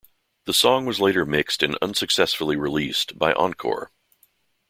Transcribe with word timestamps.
The 0.45 0.53
song 0.55 0.87
was 0.87 0.99
later 0.99 1.27
mixed 1.27 1.61
and 1.61 1.77
unsuccessfully 1.79 2.55
released 2.55 3.19
by 3.19 3.33
Encore!. 3.33 3.91